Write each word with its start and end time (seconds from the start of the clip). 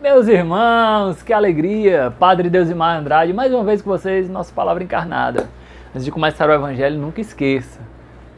Meus 0.00 0.28
irmãos, 0.28 1.22
que 1.22 1.30
alegria! 1.30 2.10
Padre 2.18 2.48
Deusimar 2.48 2.98
Andrade, 2.98 3.34
mais 3.34 3.52
uma 3.52 3.62
vez 3.62 3.82
com 3.82 3.90
vocês, 3.90 4.30
nossa 4.30 4.50
palavra 4.50 4.82
encarnada. 4.82 5.50
Antes 5.90 6.06
de 6.06 6.10
começar 6.10 6.48
o 6.48 6.52
Evangelho, 6.54 6.98
nunca 6.98 7.20
esqueça: 7.20 7.78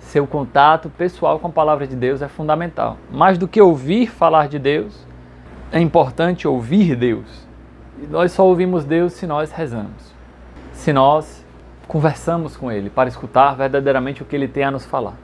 seu 0.01 0.27
contato 0.27 0.91
pessoal 0.91 1.39
com 1.39 1.47
a 1.47 1.51
palavra 1.51 1.87
de 1.87 1.95
Deus 1.95 2.21
é 2.21 2.27
fundamental. 2.27 2.97
Mais 3.13 3.39
do 3.39 3.47
que 3.47 3.61
ouvir 3.61 4.09
falar 4.09 4.49
de 4.49 4.59
Deus, 4.59 5.07
é 5.71 5.79
importante 5.79 6.49
ouvir 6.49 6.97
Deus. 6.97 7.47
E 8.03 8.09
nós 8.09 8.33
só 8.33 8.45
ouvimos 8.45 8.85
Deus 8.85 9.13
se 9.13 9.25
nós 9.25 9.53
rezamos, 9.53 10.13
se 10.73 10.93
nós 10.93 11.47
conversamos 11.87 12.57
com 12.57 12.73
Ele, 12.73 12.91
para 12.91 13.09
escutar 13.09 13.55
verdadeiramente 13.55 14.21
o 14.21 14.25
que 14.25 14.35
Ele 14.35 14.49
tem 14.49 14.65
a 14.65 14.71
nos 14.73 14.85
falar. 14.85 15.15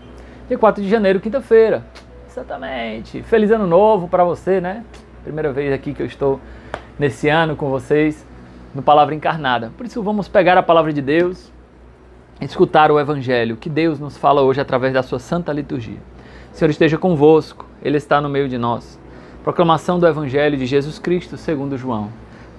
Dia 0.47 0.56
4 0.56 0.84
de 0.84 0.89
janeiro, 0.89 1.19
quinta-feira. 1.19 1.84
Exatamente. 2.30 3.25
Feliz 3.25 3.50
ano 3.50 3.66
novo 3.66 4.06
para 4.06 4.23
você, 4.23 4.61
né? 4.61 4.84
Primeira 5.24 5.52
vez 5.52 5.72
aqui 5.72 5.92
que 5.92 6.02
eu 6.02 6.06
estou 6.06 6.40
nesse 6.98 7.28
ano 7.28 7.56
com 7.56 7.68
vocês 7.70 8.27
no 8.74 8.82
Palavra 8.82 9.14
Encarnada. 9.14 9.72
Por 9.77 9.86
isso 9.86 10.02
vamos 10.02 10.28
pegar 10.28 10.56
a 10.56 10.62
palavra 10.62 10.92
de 10.92 11.02
Deus, 11.02 11.52
escutar 12.41 12.91
o 12.91 13.00
Evangelho 13.00 13.56
que 13.56 13.68
Deus 13.68 13.98
nos 13.98 14.16
fala 14.16 14.42
hoje 14.42 14.60
através 14.60 14.94
da 14.94 15.02
sua 15.02 15.18
santa 15.18 15.52
liturgia. 15.52 15.98
O 16.52 16.56
Senhor 16.56 16.70
esteja 16.70 16.98
convosco, 16.98 17.66
Ele 17.82 17.96
está 17.96 18.20
no 18.20 18.28
meio 18.28 18.48
de 18.48 18.58
nós. 18.58 18.98
Proclamação 19.42 19.98
do 19.98 20.06
Evangelho 20.06 20.56
de 20.56 20.66
Jesus 20.66 20.98
Cristo 20.98 21.36
segundo 21.36 21.77
João. 21.77 22.10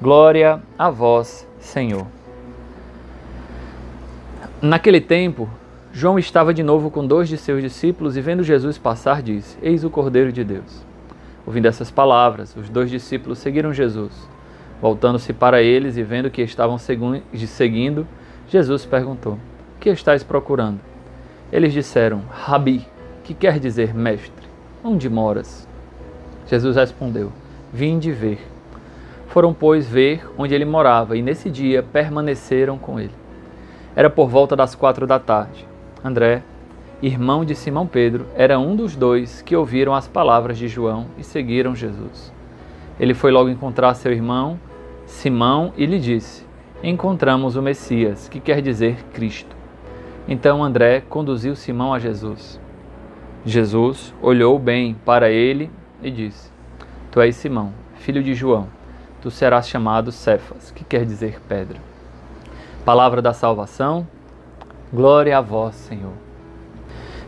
Glória 0.02 0.62
a 0.78 0.90
vós, 0.90 1.48
Senhor. 1.60 2.08
Naquele 4.62 5.00
tempo, 5.00 5.50
João 5.92 6.20
estava 6.20 6.54
de 6.54 6.64
novo 6.64 6.92
com 6.92 7.06
dois 7.06 7.30
de 7.30 7.38
seus 7.38 7.62
discípulos 7.62 8.16
e 8.18 8.22
vendo 8.22 8.44
Jesus 8.44 8.78
passar, 8.78 9.22
disse: 9.22 9.58
Eis 9.62 9.84
o 9.84 9.90
Cordeiro 9.90 10.32
de 10.32 10.44
Deus. 10.44 10.89
Ouvindo 11.50 11.66
essas 11.66 11.90
palavras, 11.90 12.56
os 12.56 12.70
dois 12.70 12.92
discípulos 12.92 13.40
seguiram 13.40 13.74
Jesus. 13.74 14.30
Voltando-se 14.80 15.34
para 15.34 15.64
eles 15.64 15.98
e 15.98 16.04
vendo 16.04 16.30
que 16.30 16.44
estavam 16.44 16.78
seguindo, 16.78 18.08
Jesus 18.48 18.86
perguntou: 18.86 19.36
Que 19.80 19.90
estáis 19.90 20.24
procurando? 20.24 20.80
Eles 21.52 21.74
disseram: 21.74 22.22
Rabi, 22.30 22.86
que 23.24 23.34
quer 23.34 23.58
dizer 23.60 23.96
mestre. 23.96 24.48
Onde 24.84 25.10
moras? 25.10 25.68
Jesus 26.46 26.76
respondeu: 26.76 27.32
Vim 27.74 27.98
de 27.98 28.12
ver. 28.12 28.48
Foram, 29.26 29.52
pois, 29.52 29.90
ver 29.90 30.24
onde 30.38 30.54
ele 30.54 30.66
morava 30.66 31.18
e 31.18 31.22
nesse 31.24 31.50
dia 31.50 31.82
permaneceram 31.82 32.78
com 32.78 33.00
ele. 33.00 33.16
Era 33.96 34.12
por 34.12 34.30
volta 34.30 34.56
das 34.56 34.76
quatro 34.76 35.08
da 35.08 35.18
tarde. 35.18 35.68
André 36.04 36.44
irmão 37.02 37.46
de 37.46 37.56
Simão 37.56 37.88
Pedro, 37.88 38.26
era 38.36 38.60
um 38.60 38.76
dos 38.76 38.96
dois 38.96 39.42
que 39.42 39.56
ouviram 39.56 39.96
as 39.96 40.08
palavras 40.08 40.58
de 40.58 40.68
João 40.68 41.08
e 41.18 41.24
seguiram 41.24 41.76
Jesus. 41.76 42.34
Ele 43.00 43.14
foi 43.14 43.32
logo 43.32 43.50
encontrar 43.50 43.94
seu 43.94 44.12
irmão, 44.12 44.60
Simão, 45.06 45.74
e 45.78 45.86
lhe 45.86 46.00
disse: 46.00 46.46
Encontramos 46.84 47.56
o 47.56 47.62
Messias, 47.62 48.28
que 48.28 48.40
quer 48.40 48.62
dizer 48.62 49.04
Cristo. 49.14 49.56
Então 50.28 50.64
André 50.64 51.02
conduziu 51.02 51.56
Simão 51.56 51.94
a 51.94 52.00
Jesus. 52.00 52.60
Jesus 53.46 54.14
olhou 54.22 54.60
bem 54.60 54.96
para 55.06 55.30
ele 55.30 55.72
e 56.04 56.12
disse: 56.12 56.52
Tu 57.12 57.22
és 57.22 57.36
Simão, 57.36 57.74
filho 57.96 58.22
de 58.22 58.34
João. 58.34 58.68
Tu 59.22 59.32
serás 59.32 59.68
chamado 59.68 60.12
Cefas, 60.12 60.72
que 60.72 60.84
quer 60.84 61.06
dizer 61.06 61.42
pedra. 61.48 61.78
Palavra 62.86 63.22
da 63.22 63.34
salvação. 63.34 64.08
Glória 64.92 65.38
a 65.38 65.42
vós, 65.42 65.76
Senhor. 65.76 66.29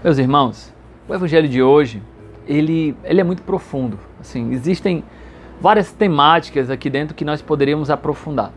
Meus 0.03 0.17
irmãos, 0.17 0.73
o 1.07 1.13
evangelho 1.13 1.47
de 1.47 1.61
hoje, 1.61 2.01
ele, 2.47 2.95
ele 3.03 3.21
é 3.21 3.23
muito 3.23 3.43
profundo. 3.43 3.99
Assim, 4.19 4.51
existem 4.51 5.03
várias 5.61 5.91
temáticas 5.91 6.71
aqui 6.71 6.89
dentro 6.89 7.13
que 7.13 7.23
nós 7.23 7.39
poderíamos 7.39 7.91
aprofundar. 7.91 8.51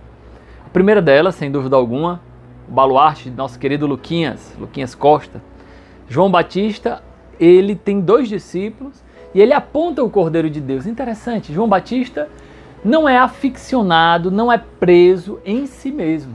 A 0.64 0.70
primeira 0.70 1.02
delas, 1.02 1.34
sem 1.34 1.50
dúvida 1.50 1.76
alguma, 1.76 2.22
o 2.66 2.72
baluarte 2.72 3.28
de 3.28 3.36
nosso 3.36 3.58
querido 3.58 3.86
Luquinhas, 3.86 4.56
Luquinhas 4.58 4.94
Costa. 4.94 5.42
João 6.08 6.30
Batista, 6.30 7.02
ele 7.38 7.76
tem 7.76 8.00
dois 8.00 8.26
discípulos 8.26 9.04
e 9.34 9.40
ele 9.42 9.52
aponta 9.52 10.02
o 10.02 10.08
Cordeiro 10.08 10.48
de 10.48 10.62
Deus. 10.62 10.86
Interessante, 10.86 11.52
João 11.52 11.68
Batista 11.68 12.26
não 12.82 13.06
é 13.06 13.18
aficionado, 13.18 14.30
não 14.30 14.50
é 14.50 14.56
preso 14.56 15.38
em 15.44 15.66
si 15.66 15.92
mesmo. 15.92 16.34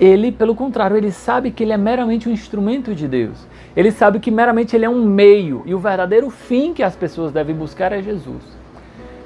Ele, 0.00 0.32
pelo 0.32 0.54
contrário, 0.54 0.96
ele 0.96 1.12
sabe 1.12 1.50
que 1.50 1.62
ele 1.62 1.74
é 1.74 1.76
meramente 1.76 2.26
um 2.26 2.32
instrumento 2.32 2.94
de 2.94 3.06
Deus. 3.06 3.46
Ele 3.76 3.92
sabe 3.92 4.18
que 4.18 4.30
meramente 4.30 4.74
ele 4.74 4.86
é 4.86 4.88
um 4.88 5.04
meio 5.04 5.62
e 5.66 5.74
o 5.74 5.78
verdadeiro 5.78 6.30
fim 6.30 6.72
que 6.72 6.82
as 6.82 6.96
pessoas 6.96 7.32
devem 7.32 7.54
buscar 7.54 7.92
é 7.92 8.00
Jesus. 8.00 8.42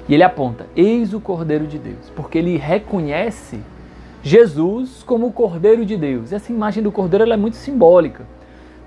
E 0.09 0.13
ele 0.13 0.21
aponta: 0.21 0.67
Eis 0.75 1.13
o 1.13 1.21
Cordeiro 1.21 1.65
de 1.65 1.79
Deus, 1.79 2.11
porque 2.13 2.37
ele 2.37 2.57
reconhece 2.57 3.61
Jesus 4.21 5.01
como 5.01 5.27
o 5.27 5.31
Cordeiro 5.31 5.85
de 5.85 5.95
Deus. 5.95 6.33
Essa 6.33 6.51
imagem 6.51 6.83
do 6.83 6.91
Cordeiro 6.91 7.31
é 7.31 7.37
muito 7.37 7.55
simbólica, 7.55 8.25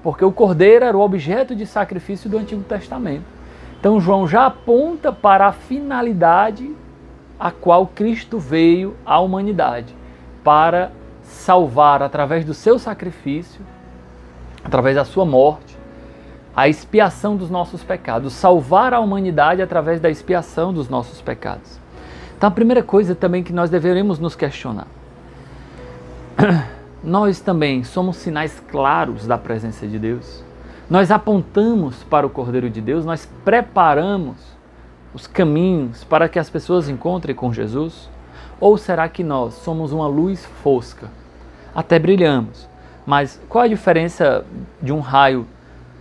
porque 0.02 0.24
o 0.24 0.30
Cordeiro 0.30 0.84
era 0.84 0.96
o 0.96 1.00
objeto 1.00 1.56
de 1.56 1.64
sacrifício 1.64 2.28
do 2.28 2.36
Antigo 2.36 2.62
Testamento. 2.64 3.24
Então 3.80 3.98
João 3.98 4.28
já 4.28 4.44
aponta 4.44 5.10
para 5.10 5.46
a 5.46 5.52
finalidade 5.52 6.70
a 7.40 7.50
qual 7.50 7.86
Cristo 7.86 8.38
veio 8.38 8.94
à 9.06 9.18
humanidade, 9.20 9.94
para 10.44 10.92
salvar 11.28 12.02
através 12.02 12.44
do 12.44 12.52
seu 12.52 12.78
sacrifício 12.78 13.60
através 14.64 14.96
da 14.96 15.04
sua 15.04 15.24
morte, 15.24 15.76
a 16.54 16.68
expiação 16.68 17.36
dos 17.36 17.50
nossos 17.50 17.82
pecados, 17.82 18.32
salvar 18.32 18.92
a 18.92 19.00
humanidade 19.00 19.62
através 19.62 20.00
da 20.00 20.10
expiação 20.10 20.72
dos 20.72 20.88
nossos 20.88 21.20
pecados. 21.20 21.78
Então, 22.36 22.48
a 22.48 22.52
primeira 22.52 22.82
coisa 22.82 23.14
também 23.14 23.42
que 23.42 23.52
nós 23.52 23.70
deveremos 23.70 24.18
nos 24.18 24.34
questionar. 24.34 24.86
Nós 27.02 27.38
também 27.38 27.84
somos 27.84 28.16
sinais 28.16 28.60
claros 28.72 29.24
da 29.24 29.38
presença 29.38 29.86
de 29.86 30.00
Deus. 30.00 30.42
Nós 30.90 31.12
apontamos 31.12 32.02
para 32.02 32.26
o 32.26 32.30
Cordeiro 32.30 32.68
de 32.68 32.80
Deus, 32.80 33.04
nós 33.04 33.28
preparamos 33.44 34.36
os 35.14 35.24
caminhos 35.24 36.02
para 36.02 36.28
que 36.28 36.40
as 36.40 36.50
pessoas 36.50 36.88
encontrem 36.88 37.36
com 37.36 37.52
Jesus? 37.52 38.10
Ou 38.60 38.76
será 38.76 39.08
que 39.08 39.22
nós 39.22 39.54
somos 39.54 39.92
uma 39.92 40.06
luz 40.06 40.44
fosca? 40.62 41.08
Até 41.74 41.98
brilhamos, 41.98 42.68
mas 43.06 43.40
qual 43.48 43.64
a 43.64 43.68
diferença 43.68 44.44
de 44.82 44.92
um 44.92 45.00
raio 45.00 45.46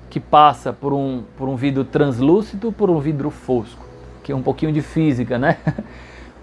que 0.10 0.20
passa 0.20 0.74
por 0.74 0.94
um, 0.94 1.24
por 1.38 1.48
um 1.48 1.56
vidro 1.56 1.84
translúcido 1.84 2.72
por 2.72 2.90
um 2.90 3.00
vidro 3.00 3.30
fosco? 3.30 3.86
Que 4.24 4.32
é 4.32 4.36
um 4.36 4.42
pouquinho 4.42 4.72
de 4.72 4.82
física, 4.82 5.38
né? 5.38 5.58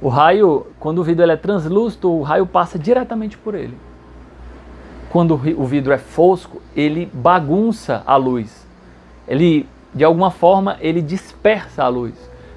O 0.02 0.08
raio, 0.08 0.66
quando 0.78 0.98
o 0.98 1.04
vidro 1.04 1.30
é 1.30 1.36
translúcido, 1.36 2.10
o 2.10 2.20
raio 2.20 2.44
passa 2.44 2.78
diretamente 2.78 3.38
por 3.38 3.54
ele. 3.54 3.74
Quando 5.08 5.32
o 5.34 5.64
vidro 5.64 5.92
é 5.92 5.98
fosco, 5.98 6.60
ele 6.76 7.08
bagunça 7.10 8.02
a 8.04 8.16
luz. 8.16 8.66
Ele, 9.26 9.66
de 9.94 10.04
alguma 10.04 10.30
forma, 10.30 10.76
ele 10.80 11.00
dispersa 11.00 11.84
a 11.84 11.88
luz. 11.88 12.12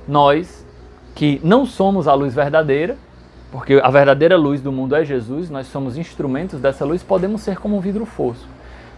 Nós, 0.05 0.65
que 1.15 1.39
não 1.41 1.65
somos 1.65 2.05
a 2.07 2.13
luz 2.13 2.33
verdadeira, 2.33 2.97
porque 3.51 3.79
a 3.81 3.89
verdadeira 3.89 4.35
luz 4.35 4.61
do 4.61 4.71
mundo 4.71 4.95
é 4.95 5.05
Jesus, 5.05 5.49
nós 5.49 5.67
somos 5.67 5.97
instrumentos 5.97 6.59
dessa 6.59 6.83
luz, 6.83 7.01
podemos 7.01 7.41
ser 7.41 7.57
como 7.57 7.77
um 7.77 7.79
vidro 7.79 8.05
fosco. 8.05 8.47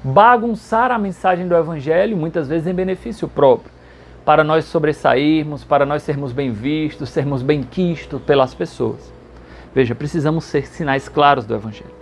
Bagunçar 0.03 0.91
a 0.91 0.97
mensagem 0.97 1.47
do 1.47 1.55
Evangelho, 1.55 2.17
muitas 2.17 2.47
vezes 2.47 2.65
em 2.65 2.73
benefício 2.73 3.27
próprio, 3.27 3.71
para 4.25 4.43
nós 4.43 4.65
sobressairmos, 4.65 5.63
para 5.63 5.85
nós 5.85 6.03
sermos 6.03 6.31
bem 6.31 6.51
vistos, 6.51 7.09
sermos 7.09 7.41
bem 7.41 7.61
quistos 7.61 8.21
pelas 8.21 8.53
pessoas. 8.53 9.11
Veja, 9.73 9.93
precisamos 9.93 10.45
ser 10.45 10.65
sinais 10.67 11.07
claros 11.07 11.45
do 11.45 11.53
Evangelho. 11.53 11.99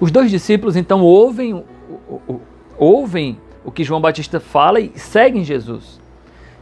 Os 0.00 0.10
dois 0.10 0.30
discípulos 0.30 0.76
então 0.76 1.00
ouvem, 1.00 1.64
ouvem 2.76 3.38
o 3.64 3.70
que 3.70 3.84
João 3.84 4.00
Batista 4.00 4.40
fala 4.40 4.80
e 4.80 4.92
seguem 4.96 5.44
Jesus. 5.44 6.00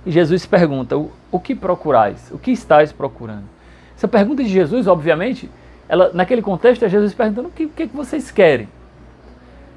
E 0.05 0.11
Jesus 0.11 0.47
pergunta: 0.47 0.97
O 1.31 1.41
que 1.41 1.55
procurais? 1.55 2.31
O 2.31 2.39
que 2.39 2.51
estáis 2.51 2.93
procurando? 2.93 3.60
Essa 4.01 4.09
pergunta 4.09 4.43
de 4.43 4.49
Jesus, 4.49 4.87
obviamente, 4.87 5.51
ela, 5.87 6.11
naquele 6.15 6.41
contexto 6.41 6.83
é 6.87 6.89
Jesus 6.89 7.13
perguntando 7.13 7.49
o 7.49 7.51
que, 7.51 7.67
o 7.67 7.69
que, 7.69 7.85
vocês 7.85 8.31
querem. 8.31 8.67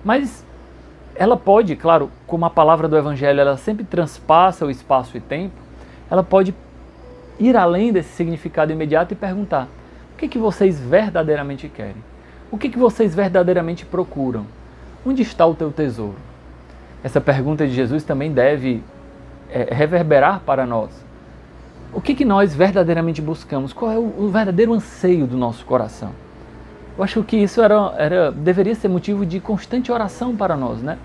Mas 0.02 0.46
ela 1.14 1.36
pode, 1.36 1.76
claro, 1.76 2.10
como 2.26 2.46
a 2.46 2.50
palavra 2.50 2.88
do 2.88 2.98
Evangelho 2.98 3.42
ela 3.42 3.58
sempre 3.58 3.84
transpassa 3.84 4.66
o 4.66 4.72
espaço 4.72 5.18
e 5.18 5.20
tempo, 5.20 5.56
ela 6.10 6.24
pode 6.24 6.56
ir 7.38 7.58
além 7.58 7.92
desse 7.92 8.16
significado 8.16 8.72
imediato 8.72 9.12
e 9.12 9.18
perguntar: 9.18 9.68
o 10.14 10.18
que, 10.18 10.30
que 10.30 10.38
vocês 10.38 10.80
verdadeiramente 10.80 11.68
querem? 11.68 12.02
O 12.50 12.58
que, 12.58 12.70
que 12.70 12.80
vocês 12.80 13.14
verdadeiramente 13.14 13.86
procuram? 13.86 14.46
Onde 15.06 15.22
está 15.22 15.46
o 15.46 15.54
teu 15.54 15.70
tesouro? 15.70 16.16
Essa 17.04 17.20
pergunta 17.20 17.68
de 17.68 17.74
Jesus 17.74 18.06
também 18.06 18.32
deve 18.32 18.82
é, 19.52 19.68
reverberar 19.74 20.40
para 20.46 20.66
nós 20.66 21.03
o 21.94 22.02
que, 22.02 22.16
que 22.16 22.26
nós 22.26 22.56
verdadeiramente 22.56 23.22
buscamos? 23.22 23.74
Qual 23.74 23.92
é 23.92 23.98
o, 23.98 24.26
o, 24.26 24.30
verdadeiro 24.30 24.74
anseio 24.74 25.28
do 25.28 25.38
nosso 25.38 25.66
coração? 25.66 26.12
Eu 26.98 27.04
acho 27.04 27.24
que 27.24 27.38
isso 27.38 27.62
era, 27.62 27.94
era, 27.98 28.32
deveria 28.32 28.76
ser 28.76 28.88
motivo 28.88 29.26
de 29.26 29.40
constante 29.40 29.92
oração 29.92 30.36
para 30.36 30.56
nós, 30.56 30.82
né? 30.82 30.98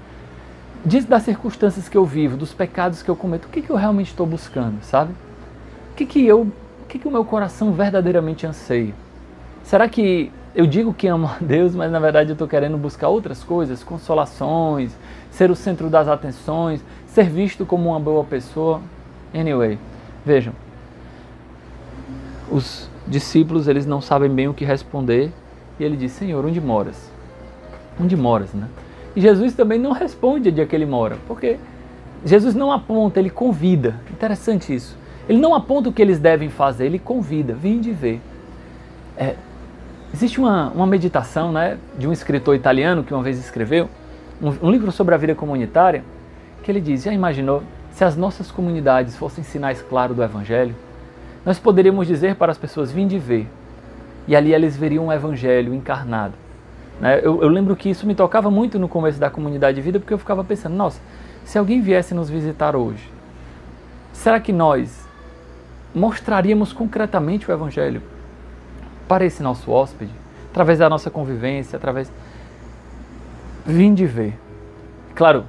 Diz 0.85 1.05
das 1.05 1.23
circunstâncias 1.23 1.89
que 1.89 1.97
eu 1.97 2.05
vivo, 2.05 2.37
dos 2.37 2.53
pecados 2.53 3.03
que 3.03 3.09
eu 3.09 3.17
cometo, 3.17 3.47
o 3.47 3.49
que, 3.49 3.63
que 3.63 3.71
eu 3.71 3.77
realmente 3.77 4.09
estou 4.09 4.27
buscando, 4.27 4.83
sabe? 4.83 5.13
O 5.93 5.95
que, 5.97 6.07
que 6.07 6.27
eu 6.27 6.51
que, 6.89 6.99
que 6.99 7.07
o 7.07 7.11
meu 7.11 7.25
coração 7.25 7.73
verdadeiramente 7.73 8.47
anseia? 8.47 8.95
Será 9.63 9.89
que 9.89 10.33
eu 10.55 10.67
digo 10.67 10.95
que 10.95 11.07
amo 11.07 11.27
a 11.27 11.37
Deus, 11.41 11.75
mas 11.75 11.93
na 11.93 12.01
verdade 12.01 12.31
eu 12.31 12.33
estou 12.33 12.49
querendo 12.49 12.79
buscar 12.79 13.09
outras 13.09 13.45
coisas, 13.45 13.85
consolações, 13.85 14.97
ser 15.31 15.51
o 15.51 15.55
centro 15.55 15.91
das 15.91 16.09
atenções, 16.09 16.83
ser 17.07 17.29
visto 17.29 17.67
como 17.67 17.91
uma 17.91 18.01
boa 18.01 18.25
pessoa? 18.25 18.81
Anyway, 19.35 19.79
vejam, 20.25 20.55
os 22.51 22.89
discípulos 23.07 23.69
eles 23.69 23.87
não 23.87 24.01
sabem 24.01 24.31
bem 24.31 24.49
o 24.49 24.55
que 24.55 24.65
responder 24.65 25.33
e 25.79 25.85
ele 25.85 25.97
diz: 25.97 26.13
Senhor, 26.13 26.45
onde 26.45 26.61
moras? 26.61 27.11
Onde 28.01 28.17
moras, 28.17 28.53
né? 28.53 28.69
E 29.17 29.21
Jesus 29.21 29.55
também 29.55 29.79
não 29.79 29.93
responde 29.93 30.51
onde 30.51 30.61
é 30.61 30.67
que 30.67 30.75
ele 30.75 30.87
mora, 30.87 31.17
porque 31.27 31.59
Jesus 32.25 32.55
não 32.55 32.71
aponta, 32.71 33.19
ele 33.19 33.31
convida. 33.31 33.97
Interessante 34.11 34.75
isso. 34.75 34.97
Ele 35.29 35.39
não 35.39 35.55
aponta 35.55 35.89
o 35.89 35.93
que 35.93 36.01
eles 36.01 36.19
devem 36.19 36.49
fazer, 36.49 36.87
ele 36.87 36.99
convida, 36.99 37.55
vinde 37.55 37.93
ver. 37.93 38.21
É, 39.17 39.35
existe 40.13 40.41
uma, 40.41 40.71
uma 40.71 40.87
meditação 40.87 41.53
né, 41.53 41.77
de 41.99 42.07
um 42.07 42.13
escritor 42.13 42.55
italiano 42.55 43.05
que 43.05 43.13
uma 43.13 43.23
vez 43.23 43.39
escreveu 43.39 43.89
um, 44.41 44.69
um 44.69 44.71
livro 44.71 44.91
sobre 44.91 45.15
a 45.15 45.19
vida 45.19 45.35
comunitária, 45.35 46.03
que 46.63 46.71
ele 46.71 46.81
diz: 46.81 47.03
Já 47.03 47.13
imaginou 47.13 47.63
se 47.93 48.05
as 48.05 48.17
nossas 48.17 48.51
comunidades 48.51 49.17
fossem 49.17 49.45
sinais 49.45 49.83
claros 49.83 50.17
do 50.17 50.23
Evangelho? 50.23 50.75
Nós 51.45 51.59
poderíamos 51.59 52.07
dizer 52.07 52.37
para 52.37 52.53
as 52.53 52.59
pessoas: 52.59 52.91
vinde 52.93 53.19
ver. 53.19 53.49
E 54.27 54.37
ali 54.37 54.53
eles 54.53 54.77
veriam 54.77 55.07
o 55.07 55.13
Evangelho 55.13 55.73
encarnado. 55.75 56.35
Né? 57.01 57.21
Eu, 57.23 57.43
eu 57.43 57.49
lembro 57.49 57.75
que 57.75 57.89
isso 57.89 58.07
me 58.07 58.15
tocava 58.15 58.51
muito 58.51 58.79
no 58.79 58.89
começo 58.89 59.19
da 59.19 59.31
comunidade 59.31 59.77
de 59.77 59.83
vida, 59.83 59.99
porque 59.99 60.13
eu 60.13 60.19
ficava 60.19 60.45
pensando: 60.45 60.75
nossa, 60.75 61.01
se 61.45 61.59
alguém 61.59 61.81
viesse 61.81 62.15
nos 62.15 62.29
visitar 62.29 62.77
hoje, 62.77 63.11
será 64.13 64.39
que 64.39 64.53
nós 64.53 65.09
mostraríamos 65.95 66.73
concretamente 66.73 67.51
o 67.51 67.53
Evangelho 67.53 68.03
para 69.09 69.25
esse 69.25 69.43
nosso 69.43 69.71
hóspede, 69.71 70.13
através 70.51 70.79
da 70.79 70.89
nossa 70.89 71.11
convivência, 71.11 71.77
através. 71.77 72.13
Vim 73.65 73.95
de 73.95 74.07
ver. 74.07 74.39
Claro, 75.15 75.45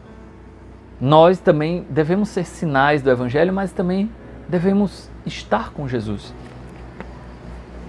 nós 0.99 1.39
também 1.39 1.85
devemos 1.89 2.29
ser 2.29 2.45
sinais 2.45 3.01
do 3.01 3.09
Evangelho, 3.09 3.53
mas 3.53 3.71
também 3.71 4.09
devemos 4.49 5.09
estar 5.25 5.71
com 5.71 5.87
Jesus. 5.87 6.33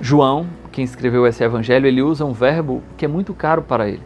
João, 0.00 0.46
quem 0.70 0.84
escreveu 0.84 1.26
esse 1.26 1.42
Evangelho, 1.42 1.86
ele 1.86 2.02
usa 2.02 2.24
um 2.24 2.32
verbo 2.32 2.82
que 2.96 3.04
é 3.04 3.08
muito 3.08 3.32
caro 3.32 3.62
para 3.62 3.88
ele. 3.88 4.02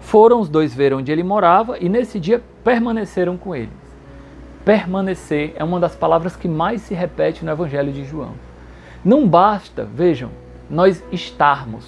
Foram 0.00 0.40
os 0.40 0.48
dois 0.48 0.74
ver 0.74 0.94
onde 0.94 1.12
ele 1.12 1.22
morava 1.22 1.78
e 1.78 1.88
nesse 1.88 2.18
dia 2.18 2.42
permaneceram 2.64 3.36
com 3.36 3.54
ele. 3.54 3.70
Permanecer 4.64 5.52
é 5.56 5.62
uma 5.62 5.78
das 5.78 5.94
palavras 5.94 6.34
que 6.34 6.48
mais 6.48 6.82
se 6.82 6.94
repete 6.94 7.44
no 7.44 7.50
Evangelho 7.50 7.92
de 7.92 8.04
João. 8.04 8.32
Não 9.04 9.28
basta, 9.28 9.84
vejam, 9.84 10.30
nós 10.68 11.04
estarmos. 11.12 11.86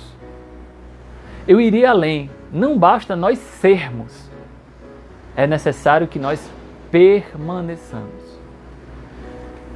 Eu 1.49 1.61
iria 1.61 1.91
além, 1.91 2.31
não 2.53 2.79
basta 2.79 3.17
nós 3.17 3.39
sermos. 3.39 4.31
É 5.35 5.47
necessário 5.47 6.07
que 6.07 6.19
nós 6.19 6.51
permaneçamos. 6.91 8.20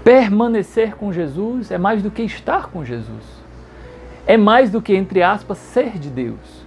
Permanecer 0.05 0.95
com 0.97 1.11
Jesus 1.11 1.71
é 1.71 1.79
mais 1.79 2.03
do 2.03 2.11
que 2.11 2.23
estar 2.23 2.67
com 2.69 2.85
Jesus. 2.85 3.25
É 4.27 4.37
mais 4.37 4.71
do 4.71 4.83
que, 4.83 4.95
entre 4.95 5.23
aspas, 5.23 5.57
ser 5.57 5.99
de 5.99 6.11
Deus. 6.11 6.65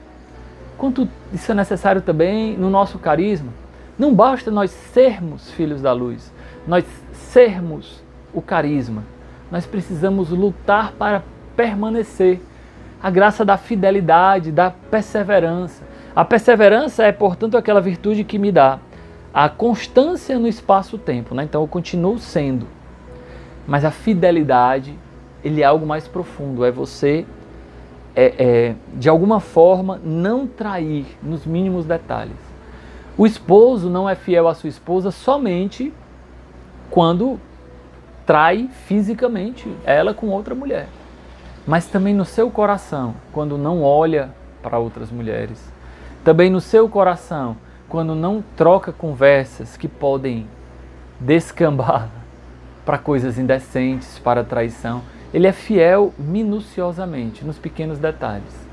Quanto 0.76 1.08
isso 1.32 1.52
é 1.52 1.56
necessário 1.56 2.02
também 2.02 2.58
no 2.58 2.68
nosso 2.68 2.98
carisma. 2.98 3.54
Não 3.98 4.14
basta 4.14 4.50
nós 4.50 4.72
sermos 4.72 5.52
filhos 5.52 5.84
da 5.84 5.94
luz, 5.94 6.34
nós 6.68 6.84
sermos 7.14 8.04
o 8.34 8.42
carisma. 8.42 9.04
Nós 9.52 9.68
precisamos 9.68 10.30
lutar 10.30 10.92
para 10.94 11.24
permanecer. 11.56 12.42
A 13.02 13.12
graça 13.12 13.46
da 13.46 13.58
fidelidade, 13.58 14.52
da 14.52 14.72
perseverança. 14.72 15.84
A 16.16 16.26
perseverança 16.26 17.04
é, 17.04 17.12
portanto, 17.12 17.56
aquela 17.56 17.80
virtude 17.80 18.24
que 18.24 18.40
me 18.40 18.52
dá 18.52 18.80
a 19.32 19.48
constância 19.48 20.40
no 20.40 20.48
espaço-tempo. 20.48 21.36
Né? 21.36 21.44
Então 21.44 21.62
eu 21.62 21.68
continuo 21.68 22.18
sendo. 22.18 22.77
Mas 23.68 23.84
a 23.84 23.92
fidelidade, 23.92 24.98
ele 25.44 25.62
é 25.62 25.66
algo 25.66 25.86
mais 25.86 26.08
profundo. 26.08 26.64
É 26.64 26.72
você, 26.72 27.26
é, 28.16 28.34
é, 28.38 28.76
de 28.94 29.10
alguma 29.10 29.42
forma, 29.42 30.00
não 30.04 30.48
trair 30.48 31.06
nos 31.22 31.46
mínimos 31.46 31.86
detalhes. 31.86 32.38
O 33.18 33.26
esposo 33.26 33.90
não 33.90 34.10
é 34.10 34.16
fiel 34.16 34.48
à 34.48 34.54
sua 34.54 34.70
esposa 34.70 35.12
somente 35.12 35.94
quando 36.90 37.40
trai 38.26 38.70
fisicamente 38.86 39.72
ela 39.84 40.14
com 40.14 40.28
outra 40.28 40.54
mulher, 40.54 40.88
mas 41.66 41.88
também 41.88 42.14
no 42.14 42.26
seu 42.26 42.52
coração, 42.52 43.16
quando 43.32 43.58
não 43.58 43.82
olha 43.82 44.30
para 44.62 44.78
outras 44.78 45.12
mulheres. 45.12 45.74
Também 46.24 46.50
no 46.50 46.62
seu 46.62 46.88
coração, 46.88 47.58
quando 47.90 48.14
não 48.14 48.44
troca 48.56 48.92
conversas 48.92 49.78
que 49.78 49.88
podem 49.88 50.48
descambar 51.20 52.10
para 52.88 52.98
coisas 52.98 53.38
indecentes, 53.38 54.18
para 54.18 54.46
traição. 54.46 55.04
Ele 55.34 55.46
é 55.46 55.52
fiel 55.52 56.14
minuciosamente 56.18 57.44
nos 57.44 57.58
pequenos 57.58 58.00
detalhes. 58.00 58.66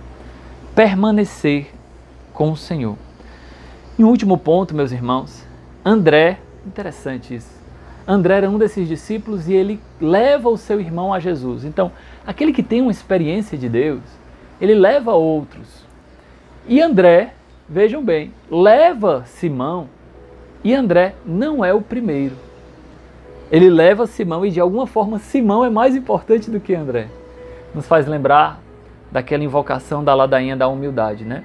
Permanecer 0.72 1.72
com 2.32 2.52
o 2.52 2.56
Senhor. 2.56 2.96
E 3.98 4.04
um 4.04 4.08
último 4.08 4.38
ponto, 4.38 4.72
meus 4.72 4.92
irmãos, 4.92 5.44
André, 5.84 6.38
interessante 6.64 7.34
isso. 7.34 7.60
André 8.06 8.36
era 8.36 8.48
um 8.48 8.56
desses 8.56 8.86
discípulos 8.86 9.48
e 9.48 9.52
ele 9.52 9.80
leva 10.00 10.48
o 10.48 10.56
seu 10.56 10.80
irmão 10.80 11.12
a 11.12 11.18
Jesus. 11.18 11.64
Então, 11.64 11.90
aquele 12.24 12.52
que 12.52 12.62
tem 12.62 12.82
uma 12.82 12.92
experiência 12.92 13.58
de 13.58 13.68
Deus, 13.68 14.02
ele 14.60 14.76
leva 14.76 15.12
outros. 15.12 15.84
E 16.68 16.80
André, 16.80 17.34
vejam 17.68 18.04
bem, 18.04 18.32
leva 18.48 19.24
Simão 19.26 19.88
e 20.62 20.72
André 20.72 21.16
não 21.26 21.64
é 21.64 21.74
o 21.74 21.82
primeiro. 21.82 22.43
Ele 23.50 23.70
leva 23.70 24.06
Simão 24.06 24.44
e 24.44 24.50
de 24.50 24.60
alguma 24.60 24.86
forma 24.86 25.18
Simão 25.18 25.64
é 25.64 25.70
mais 25.70 25.94
importante 25.94 26.50
do 26.50 26.60
que 26.60 26.74
André. 26.74 27.08
Nos 27.74 27.86
faz 27.86 28.06
lembrar 28.06 28.60
daquela 29.10 29.44
invocação 29.44 30.02
da 30.02 30.14
ladainha 30.14 30.56
da 30.56 30.68
humildade, 30.68 31.24
né? 31.24 31.44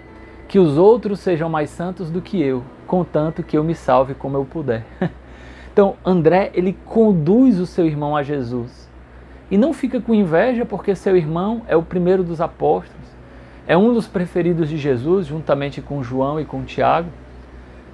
que 0.50 0.58
os 0.58 0.80
outros 0.80 1.20
sejam 1.20 1.48
mais 1.48 1.70
santos 1.70 2.10
do 2.10 2.22
que 2.22 2.42
eu, 2.42 2.64
contanto 2.88 3.44
que 3.44 3.56
eu 3.56 3.64
me 3.64 3.76
salve 3.76 4.16
como 4.16 4.36
eu 4.36 4.44
puder. 4.44 4.84
Então, 5.72 5.96
André, 6.04 6.52
ele 6.56 6.76
conduz 6.84 7.58
o 7.58 7.66
seu 7.66 7.86
irmão 7.86 8.18
a 8.18 8.22
Jesus. 8.22 8.90
E 9.50 9.58
não 9.58 9.72
fica 9.72 10.02
com 10.02 10.14
inveja 10.14 10.66
porque 10.66 10.94
seu 10.94 11.16
irmão 11.16 11.62
é 11.70 11.78
o 11.78 11.84
primeiro 11.84 12.22
dos 12.22 12.42
apóstolos, 12.42 13.08
é 13.66 13.78
um 13.78 13.94
dos 13.94 14.06
preferidos 14.06 14.68
de 14.68 14.76
Jesus, 14.76 15.28
juntamente 15.28 15.82
com 15.82 16.04
João 16.04 16.38
e 16.38 16.44
com 16.44 16.66
Tiago. 16.66 17.08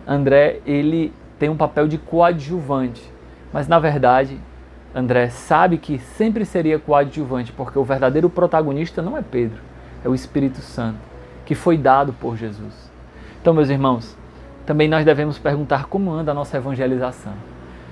André, 0.08 0.62
ele 0.66 1.14
tem 1.38 1.48
um 1.48 1.56
papel 1.56 1.88
de 1.88 2.00
coadjuvante, 2.00 3.04
mas 3.52 3.68
na 3.68 3.80
verdade, 3.80 4.40
André 4.94 5.30
sabe 5.30 5.78
que 5.78 6.00
sempre 6.00 6.46
seria 6.46 6.80
coadjuvante, 6.80 7.52
porque 7.52 7.78
o 7.78 7.84
verdadeiro 7.84 8.30
protagonista 8.30 9.02
não 9.02 9.18
é 9.18 9.22
Pedro, 9.22 9.62
é 10.04 10.10
o 10.10 10.16
Espírito 10.16 10.60
Santo 10.60 11.16
que 11.46 11.56
foi 11.56 11.78
dado 11.78 12.12
por 12.14 12.36
Jesus. 12.36 12.92
Então, 13.40 13.54
meus 13.54 13.70
irmãos, 13.70 14.18
também 14.66 14.88
nós 14.88 15.06
devemos 15.06 15.38
perguntar 15.38 15.86
como 15.86 16.12
anda 16.12 16.32
a 16.32 16.36
nossa 16.36 16.58
evangelização. 16.58 17.34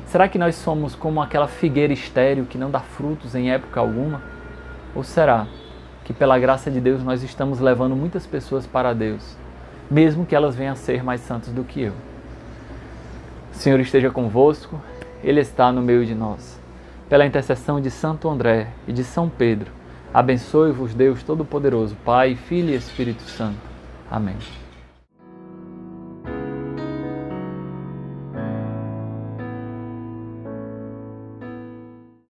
Será 0.08 0.28
que 0.28 0.40
nós 0.40 0.56
somos 0.56 0.96
como 0.96 1.22
aquela 1.22 1.48
figueira 1.48 1.94
estéril 1.94 2.46
que 2.46 2.58
não 2.58 2.72
dá 2.72 2.80
frutos 2.80 3.36
em 3.36 3.52
época 3.52 3.80
alguma? 3.80 4.22
Ou 4.96 5.04
será 5.04 5.48
que 6.04 6.14
pela 6.14 6.38
graça 6.38 6.70
de 6.70 6.82
Deus 6.82 7.04
nós 7.04 7.24
estamos 7.24 7.60
levando 7.60 7.96
muitas 7.96 8.26
pessoas 8.26 8.66
para 8.66 8.94
Deus, 8.94 9.38
mesmo 9.90 10.26
que 10.26 10.36
elas 10.36 10.56
venham 10.56 10.74
a 10.74 10.76
ser 10.76 11.04
mais 11.04 11.22
santas 11.22 11.54
do 11.54 11.64
que 11.64 11.82
eu? 11.82 11.94
O 13.54 13.56
Senhor 13.56 13.80
esteja 13.80 14.10
convosco, 14.10 14.82
Ele 15.24 15.40
está 15.40 15.72
no 15.72 15.82
meio 15.82 16.06
de 16.06 16.14
nós. 16.14 16.60
Pela 17.08 17.26
intercessão 17.26 17.80
de 17.80 17.90
Santo 17.92 18.30
André 18.30 18.68
e 18.88 18.94
de 18.94 19.04
São 19.04 19.30
Pedro, 19.30 19.72
Abençoe-vos 20.14 20.94
Deus 20.94 21.24
Todo-Poderoso, 21.24 21.96
Pai, 22.06 22.36
Filho 22.36 22.70
e 22.70 22.76
Espírito 22.76 23.24
Santo. 23.24 23.58
Amém. 24.12 24.36